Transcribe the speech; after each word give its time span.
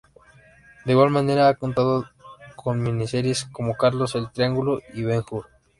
De 0.83 0.93
igual 0.93 1.11
manera 1.11 1.47
ha 1.47 1.53
contado 1.53 2.09
con 2.55 2.81
miniseries 2.81 3.45
como 3.45 3.75
Carlos, 3.75 4.15
El 4.15 4.31
Triángulo 4.31 4.79
y 4.95 5.03
Ben 5.03 5.21
Hur. 5.29 5.45